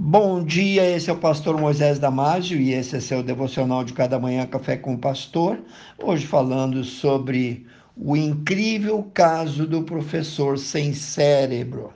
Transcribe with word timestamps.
Bom 0.00 0.44
dia, 0.44 0.88
esse 0.88 1.10
é 1.10 1.12
o 1.12 1.18
pastor 1.18 1.60
Moisés 1.60 1.98
Damásio 1.98 2.60
e 2.60 2.72
esse 2.72 2.94
é 2.94 3.00
seu 3.00 3.20
devocional 3.20 3.82
de 3.82 3.92
cada 3.92 4.16
manhã 4.16 4.46
Café 4.46 4.76
com 4.76 4.94
o 4.94 4.98
Pastor. 4.98 5.58
Hoje 6.00 6.24
falando 6.24 6.84
sobre 6.84 7.66
o 7.96 8.16
incrível 8.16 9.10
caso 9.12 9.66
do 9.66 9.82
professor 9.82 10.56
sem 10.56 10.94
cérebro. 10.94 11.92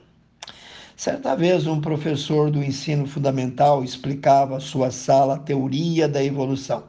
Certa 0.97 1.33
vez, 1.33 1.65
um 1.65 1.79
professor 1.79 2.51
do 2.51 2.61
ensino 2.61 3.07
fundamental 3.07 3.85
explicava 3.85 4.57
à 4.57 4.59
sua 4.59 4.91
sala 4.91 5.35
a 5.35 5.39
teoria 5.39 6.05
da 6.05 6.21
evolução. 6.21 6.83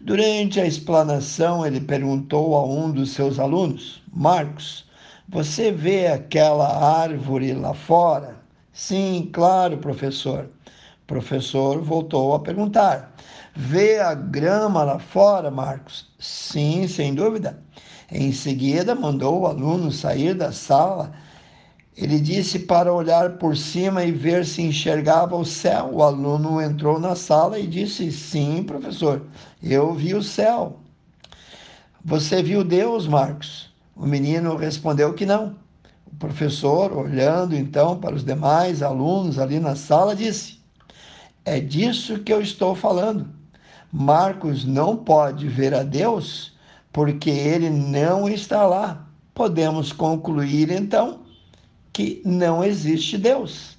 Durante 0.00 0.60
a 0.60 0.66
explanação, 0.66 1.64
ele 1.64 1.80
perguntou 1.80 2.56
a 2.56 2.66
um 2.66 2.90
dos 2.90 3.12
seus 3.12 3.38
alunos: 3.38 4.02
Marcos, 4.12 4.84
você 5.28 5.70
vê 5.70 6.08
aquela 6.08 7.00
árvore 7.00 7.52
lá 7.52 7.72
fora? 7.72 8.43
Sim, 8.74 9.30
claro, 9.32 9.78
professor. 9.78 10.50
O 11.04 11.06
professor 11.06 11.80
voltou 11.80 12.34
a 12.34 12.40
perguntar: 12.40 13.14
Vê 13.54 14.00
a 14.00 14.14
grama 14.14 14.82
lá 14.82 14.98
fora, 14.98 15.50
Marcos? 15.50 16.08
Sim, 16.18 16.88
sem 16.88 17.14
dúvida. 17.14 17.62
Em 18.10 18.32
seguida, 18.32 18.94
mandou 18.94 19.40
o 19.42 19.46
aluno 19.46 19.92
sair 19.92 20.34
da 20.34 20.50
sala. 20.52 21.12
Ele 21.96 22.18
disse 22.18 22.58
para 22.60 22.92
olhar 22.92 23.38
por 23.38 23.56
cima 23.56 24.04
e 24.04 24.10
ver 24.10 24.44
se 24.44 24.60
enxergava 24.62 25.36
o 25.36 25.44
céu. 25.44 25.90
O 25.92 26.02
aluno 26.02 26.60
entrou 26.60 26.98
na 26.98 27.14
sala 27.14 27.58
e 27.60 27.66
disse: 27.68 28.10
Sim, 28.10 28.64
professor, 28.64 29.22
eu 29.62 29.94
vi 29.94 30.14
o 30.14 30.22
céu. 30.22 30.80
Você 32.04 32.42
viu 32.42 32.64
Deus, 32.64 33.06
Marcos? 33.06 33.72
O 33.96 34.04
menino 34.04 34.56
respondeu 34.56 35.14
que 35.14 35.24
não. 35.24 35.63
O 36.14 36.16
professor, 36.16 36.96
olhando 36.96 37.56
então 37.56 37.98
para 37.98 38.14
os 38.14 38.24
demais 38.24 38.84
alunos 38.84 39.36
ali 39.36 39.58
na 39.58 39.74
sala, 39.74 40.14
disse: 40.14 40.60
É 41.44 41.58
disso 41.58 42.20
que 42.20 42.32
eu 42.32 42.40
estou 42.40 42.72
falando. 42.76 43.28
Marcos 43.92 44.64
não 44.64 44.96
pode 44.96 45.48
ver 45.48 45.74
a 45.74 45.82
Deus 45.82 46.52
porque 46.92 47.30
ele 47.30 47.68
não 47.68 48.28
está 48.28 48.64
lá. 48.64 49.08
Podemos 49.34 49.92
concluir 49.92 50.70
então 50.70 51.22
que 51.92 52.22
não 52.24 52.62
existe 52.62 53.18
Deus. 53.18 53.76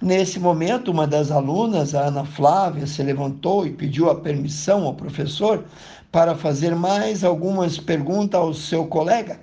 Nesse 0.00 0.38
momento, 0.38 0.92
uma 0.92 1.08
das 1.08 1.32
alunas, 1.32 1.92
a 1.92 2.02
Ana 2.06 2.24
Flávia, 2.24 2.86
se 2.86 3.02
levantou 3.02 3.66
e 3.66 3.72
pediu 3.72 4.08
a 4.08 4.14
permissão 4.14 4.84
ao 4.84 4.94
professor 4.94 5.64
para 6.12 6.36
fazer 6.36 6.76
mais 6.76 7.24
algumas 7.24 7.78
perguntas 7.78 8.40
ao 8.40 8.54
seu 8.54 8.86
colega. 8.86 9.40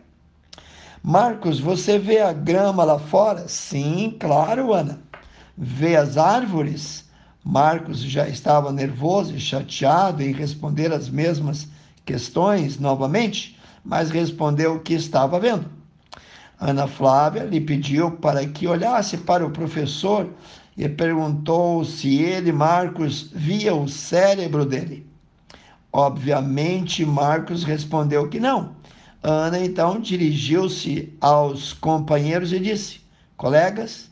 Marcos, 1.04 1.60
você 1.60 1.98
vê 1.98 2.20
a 2.20 2.32
grama 2.32 2.84
lá 2.84 3.00
fora? 3.00 3.48
Sim, 3.48 4.16
claro, 4.20 4.72
Ana. 4.72 5.02
Vê 5.58 5.96
as 5.96 6.16
árvores? 6.16 7.10
Marcos 7.44 8.02
já 8.02 8.28
estava 8.28 8.72
nervoso 8.72 9.36
e 9.36 9.40
chateado 9.40 10.22
em 10.22 10.32
responder 10.32 10.94
as 10.94 11.10
mesmas 11.10 11.68
questões 12.06 12.80
novamente, 12.80 13.60
mas 13.84 14.12
respondeu 14.12 14.80
que 14.80 14.94
estava 14.94 15.40
vendo. 15.40 15.66
Ana 16.60 16.86
Flávia 16.86 17.46
lhe 17.46 17.60
pediu 17.60 18.12
para 18.12 18.46
que 18.46 18.68
olhasse 18.68 19.18
para 19.18 19.44
o 19.44 19.50
professor 19.50 20.30
e 20.78 20.88
perguntou 20.88 21.84
se 21.84 22.22
ele, 22.22 22.52
Marcos, 22.52 23.32
via 23.34 23.74
o 23.74 23.90
cérebro 23.90 24.68
dele. 24.68 25.10
Obviamente, 25.92 27.04
Marcos 27.04 27.64
respondeu 27.64 28.30
que 28.30 28.40
não 28.40 28.80
Ana 29.24 29.60
então 29.60 30.00
dirigiu-se 30.00 31.14
aos 31.22 31.74
companheiros 31.74 32.52
e 32.52 32.60
disse: 32.60 33.02
Colegas, 33.38 34.10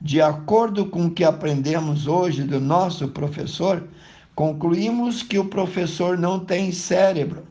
de 0.00 0.22
acordo 0.22 0.86
com 0.86 1.06
o 1.06 1.10
que 1.10 1.24
aprendemos 1.24 2.06
hoje 2.06 2.44
do 2.44 2.60
nosso 2.60 3.08
professor, 3.08 3.88
concluímos 4.34 5.22
que 5.22 5.38
o 5.38 5.44
professor 5.44 6.16
não 6.16 6.38
tem 6.38 6.70
cérebro. 6.70 7.44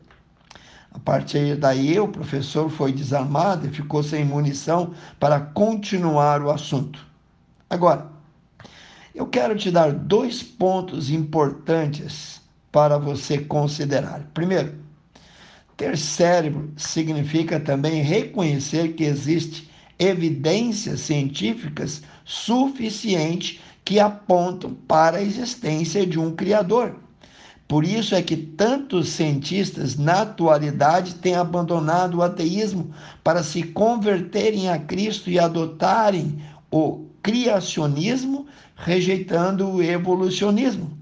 A 0.90 0.98
partir 0.98 1.56
daí, 1.56 1.98
o 1.98 2.08
professor 2.08 2.70
foi 2.70 2.92
desarmado 2.92 3.66
e 3.66 3.70
ficou 3.70 4.02
sem 4.02 4.24
munição 4.24 4.92
para 5.18 5.40
continuar 5.40 6.42
o 6.42 6.50
assunto. 6.50 7.06
Agora, 7.68 8.06
eu 9.14 9.26
quero 9.26 9.56
te 9.56 9.70
dar 9.70 9.92
dois 9.92 10.42
pontos 10.42 11.10
importantes 11.10 12.40
para 12.70 12.98
você 12.98 13.38
considerar. 13.38 14.30
Primeiro, 14.34 14.74
ter 15.82 15.98
cérebro 15.98 16.70
significa 16.76 17.58
também 17.58 18.02
reconhecer 18.02 18.92
que 18.92 19.02
existe 19.02 19.68
evidências 19.98 21.00
científicas 21.00 22.02
suficientes 22.24 23.58
que 23.84 23.98
apontam 23.98 24.74
para 24.86 25.16
a 25.16 25.22
existência 25.22 26.06
de 26.06 26.20
um 26.20 26.36
Criador. 26.36 26.94
Por 27.66 27.84
isso 27.84 28.14
é 28.14 28.22
que 28.22 28.36
tantos 28.36 29.08
cientistas 29.08 29.96
na 29.96 30.22
atualidade 30.22 31.16
têm 31.16 31.34
abandonado 31.34 32.18
o 32.18 32.22
ateísmo 32.22 32.94
para 33.24 33.42
se 33.42 33.64
converterem 33.64 34.68
a 34.68 34.78
Cristo 34.78 35.30
e 35.30 35.36
adotarem 35.36 36.40
o 36.70 37.06
criacionismo, 37.20 38.46
rejeitando 38.76 39.68
o 39.68 39.82
evolucionismo. 39.82 40.96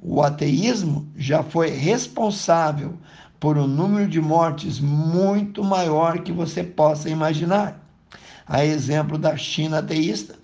O 0.00 0.22
ateísmo 0.22 1.06
já 1.14 1.42
foi 1.42 1.68
responsável 1.68 2.96
por 3.42 3.58
um 3.58 3.66
número 3.66 4.08
de 4.08 4.20
mortes 4.20 4.78
muito 4.78 5.64
maior 5.64 6.20
que 6.20 6.30
você 6.30 6.62
possa 6.62 7.10
imaginar. 7.10 7.84
A 8.46 8.64
exemplo 8.64 9.18
da 9.18 9.36
China 9.36 9.78
ateísta, 9.78 10.36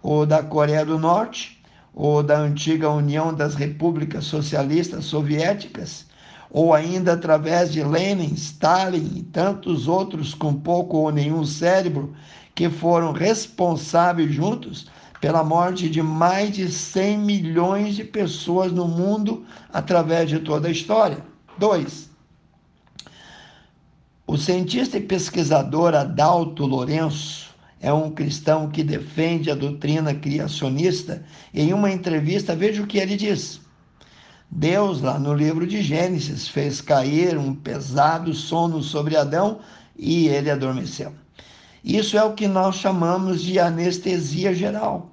ou 0.00 0.24
da 0.24 0.44
Coreia 0.44 0.86
do 0.86 0.96
Norte, 0.96 1.60
ou 1.92 2.22
da 2.22 2.38
antiga 2.38 2.88
União 2.88 3.34
das 3.34 3.56
Repúblicas 3.56 4.26
Socialistas 4.26 5.06
Soviéticas, 5.06 6.06
ou 6.48 6.72
ainda 6.72 7.14
através 7.14 7.72
de 7.72 7.82
Lenin, 7.82 8.32
Stalin 8.34 9.10
e 9.16 9.22
tantos 9.24 9.88
outros 9.88 10.32
com 10.32 10.54
pouco 10.54 10.98
ou 10.98 11.10
nenhum 11.10 11.44
cérebro 11.44 12.14
que 12.54 12.70
foram 12.70 13.10
responsáveis 13.10 14.32
juntos 14.32 14.86
pela 15.20 15.42
morte 15.42 15.90
de 15.90 16.00
mais 16.00 16.54
de 16.54 16.70
100 16.70 17.18
milhões 17.18 17.96
de 17.96 18.04
pessoas 18.04 18.70
no 18.70 18.86
mundo 18.86 19.44
através 19.72 20.28
de 20.28 20.38
toda 20.38 20.68
a 20.68 20.70
história. 20.70 21.18
Dois, 21.58 22.14
o 24.26 24.36
cientista 24.36 24.98
e 24.98 25.00
pesquisador 25.00 25.94
Adalto 25.94 26.66
Lourenço 26.66 27.54
é 27.80 27.92
um 27.92 28.10
cristão 28.10 28.68
que 28.68 28.82
defende 28.82 29.52
a 29.52 29.54
doutrina 29.54 30.12
criacionista. 30.12 31.22
Em 31.54 31.72
uma 31.72 31.92
entrevista, 31.92 32.56
veja 32.56 32.82
o 32.82 32.86
que 32.88 32.98
ele 32.98 33.16
diz. 33.16 33.60
Deus, 34.50 35.00
lá 35.00 35.16
no 35.16 35.32
livro 35.32 35.64
de 35.64 35.80
Gênesis, 35.80 36.48
fez 36.48 36.80
cair 36.80 37.38
um 37.38 37.54
pesado 37.54 38.34
sono 38.34 38.82
sobre 38.82 39.16
Adão 39.16 39.60
e 39.96 40.26
ele 40.26 40.50
adormeceu. 40.50 41.12
Isso 41.84 42.18
é 42.18 42.24
o 42.24 42.34
que 42.34 42.48
nós 42.48 42.74
chamamos 42.74 43.40
de 43.42 43.60
anestesia 43.60 44.52
geral. 44.52 45.12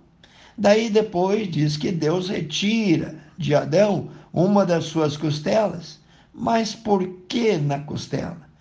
Daí 0.57 0.89
depois 0.89 1.47
diz 1.51 1.77
que 1.77 1.91
Deus 1.91 2.29
retira 2.29 3.15
de 3.37 3.53
Adão 3.53 4.09
uma 4.33 4.65
das 4.65 4.85
suas 4.85 5.15
costelas. 5.15 5.99
Mas 6.33 6.73
por 6.73 7.07
que 7.27 7.57
na 7.57 7.79
costela? 7.79 8.52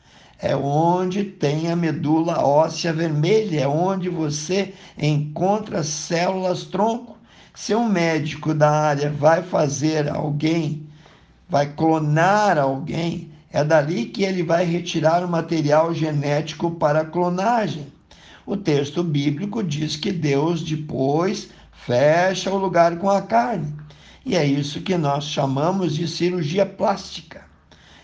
É 0.43 0.57
onde 0.57 1.23
tem 1.23 1.71
a 1.71 1.77
medula 1.77 2.45
óssea 2.45 2.93
vermelha, 2.93 3.61
é 3.61 3.69
onde 3.69 4.09
você 4.09 4.75
encontra 4.99 5.85
células 5.85 6.65
tronco. 6.65 7.17
Se 7.55 7.73
um 7.77 7.89
médico 7.89 8.53
da 8.53 8.69
área 8.69 9.09
vai 9.09 9.41
fazer 9.45 10.09
alguém, 10.09 10.85
vai 11.49 11.73
clonar 11.73 12.59
alguém, 12.59 13.31
é 13.53 13.63
dali 13.63 14.07
que 14.07 14.25
ele 14.25 14.43
vai 14.43 14.65
retirar 14.65 15.25
o 15.25 15.29
material 15.29 15.95
genético 15.95 16.73
para 16.73 17.03
a 17.03 17.05
clonagem. 17.05 17.87
O 18.45 18.57
texto 18.57 19.05
bíblico 19.05 19.63
diz 19.63 19.95
que 19.95 20.11
Deus 20.11 20.65
depois 20.65 21.51
fecha 21.71 22.51
o 22.51 22.59
lugar 22.59 22.99
com 22.99 23.09
a 23.09 23.23
carne. 23.23 23.73
E 24.27 24.37
é 24.37 24.45
isso 24.45 24.81
que 24.81 24.97
nós 24.97 25.25
chamamos 25.25 25.95
de 25.95 26.09
cirurgia 26.09 26.67
plástica 26.67 27.52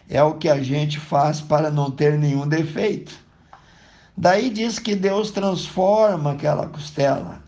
é 0.08 0.22
o 0.22 0.34
que 0.34 0.49
a 0.49 0.62
gente 0.62 0.99
faz 0.99 1.40
para 1.40 1.70
não 1.70 1.90
ter 1.90 2.19
nenhum 2.19 2.49
defeito. 2.49 3.12
Daí 4.16 4.50
diz 4.50 4.78
que 4.78 4.96
Deus 4.96 5.31
transforma 5.31 6.32
aquela 6.32 6.66
costela 6.66 7.43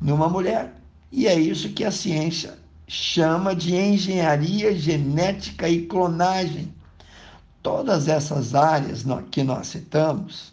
numa 0.00 0.28
mulher. 0.28 0.74
E 1.12 1.26
é 1.26 1.34
isso 1.38 1.70
que 1.70 1.84
a 1.84 1.90
ciência 1.90 2.58
chama 2.86 3.54
de 3.54 3.76
engenharia 3.76 4.74
genética 4.74 5.68
e 5.68 5.86
clonagem. 5.86 6.74
Todas 7.62 8.08
essas 8.08 8.54
áreas 8.54 9.04
que 9.30 9.42
nós 9.42 9.68
citamos 9.68 10.52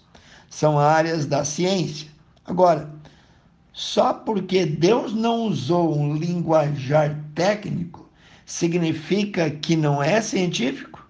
são 0.49 0.77
áreas 0.77 1.25
da 1.25 1.43
ciência. 1.45 2.09
Agora, 2.45 2.89
só 3.71 4.13
porque 4.13 4.65
Deus 4.65 5.13
não 5.13 5.47
usou 5.47 5.97
um 5.97 6.15
linguajar 6.15 7.19
técnico 7.33 8.09
significa 8.45 9.49
que 9.49 9.75
não 9.75 10.01
é 10.01 10.21
científico? 10.21 11.04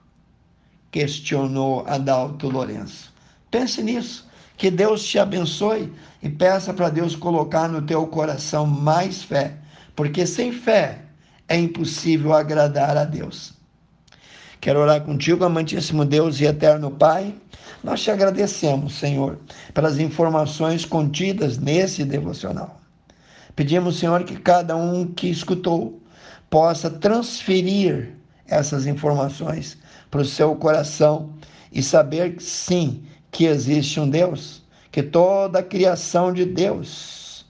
Questionou 0.96 1.84
Adalto 1.86 2.48
Lourenço. 2.50 3.14
Pense 3.52 3.84
nisso. 3.84 4.26
Que 4.56 4.72
Deus 4.72 5.04
te 5.04 5.20
abençoe 5.20 5.92
e 6.24 6.30
peça 6.30 6.74
para 6.74 6.88
Deus 6.88 7.18
colocar 7.18 7.68
no 7.68 7.82
teu 7.82 8.08
coração 8.08 8.66
mais 8.66 9.22
fé 9.22 9.58
porque 9.94 10.26
sem 10.26 10.54
fé 10.54 11.00
é 11.50 11.58
impossível 11.58 12.34
agradar 12.34 12.96
a 12.96 13.04
Deus. 13.04 13.54
Quero 14.62 14.80
orar 14.80 15.02
contigo, 15.02 15.44
amantíssimo 15.44 16.06
Deus 16.06 16.40
e 16.40 16.46
eterno 16.46 16.90
Pai. 16.90 17.36
Nós 17.84 18.02
te 18.02 18.10
agradecemos, 18.10 18.96
Senhor, 18.96 19.38
pelas 19.74 20.00
informações 20.00 20.86
contidas 20.86 21.58
nesse 21.58 22.06
devocional. 22.06 22.80
Pedimos, 23.54 24.00
Senhor, 24.00 24.24
que 24.24 24.38
cada 24.38 24.76
um 24.76 25.06
que 25.06 25.30
escutou 25.30 26.02
possa 26.50 26.90
transferir 26.90 28.16
essas 28.48 28.86
informações 28.86 29.78
para 30.10 30.22
o 30.22 30.26
seu 30.26 30.56
coração 30.56 31.34
e 31.72 31.84
saber 31.84 32.36
sim 32.40 33.04
que 33.32 33.46
existe 33.46 34.00
um 34.00 34.10
Deus, 34.10 34.64
que 34.92 35.04
toda 35.04 35.60
a 35.60 35.64
criação 35.64 36.32
de 36.32 36.46
Deus 36.46 37.46